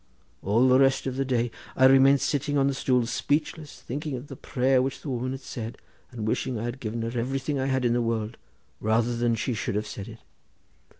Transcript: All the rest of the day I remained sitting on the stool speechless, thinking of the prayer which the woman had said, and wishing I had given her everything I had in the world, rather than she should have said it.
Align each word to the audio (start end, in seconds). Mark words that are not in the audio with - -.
All 0.41 0.67
the 0.67 0.79
rest 0.79 1.05
of 1.05 1.15
the 1.15 1.23
day 1.23 1.51
I 1.75 1.85
remained 1.85 2.21
sitting 2.21 2.57
on 2.57 2.65
the 2.65 2.73
stool 2.73 3.05
speechless, 3.05 3.81
thinking 3.83 4.15
of 4.15 4.29
the 4.29 4.35
prayer 4.35 4.81
which 4.81 5.01
the 5.03 5.09
woman 5.11 5.29
had 5.31 5.41
said, 5.41 5.77
and 6.09 6.27
wishing 6.27 6.57
I 6.57 6.63
had 6.63 6.79
given 6.79 7.03
her 7.03 7.19
everything 7.19 7.59
I 7.59 7.67
had 7.67 7.85
in 7.85 7.93
the 7.93 8.01
world, 8.01 8.37
rather 8.79 9.15
than 9.15 9.35
she 9.35 9.53
should 9.53 9.75
have 9.75 9.85
said 9.85 10.07
it. 10.07 10.19